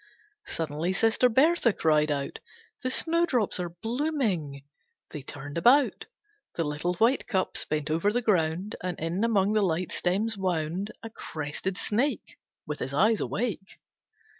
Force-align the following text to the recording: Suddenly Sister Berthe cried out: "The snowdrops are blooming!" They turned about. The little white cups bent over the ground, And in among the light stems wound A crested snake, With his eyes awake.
Suddenly 0.47 0.93
Sister 0.93 1.29
Berthe 1.29 1.77
cried 1.77 2.09
out: 2.09 2.39
"The 2.81 2.89
snowdrops 2.89 3.59
are 3.59 3.69
blooming!" 3.69 4.63
They 5.11 5.21
turned 5.21 5.59
about. 5.59 6.07
The 6.55 6.63
little 6.63 6.95
white 6.95 7.27
cups 7.27 7.65
bent 7.65 7.91
over 7.91 8.11
the 8.11 8.23
ground, 8.23 8.75
And 8.81 8.99
in 8.99 9.23
among 9.23 9.53
the 9.53 9.61
light 9.61 9.91
stems 9.91 10.39
wound 10.39 10.89
A 11.03 11.11
crested 11.11 11.77
snake, 11.77 12.39
With 12.65 12.79
his 12.79 12.95
eyes 12.95 13.19
awake. 13.19 13.77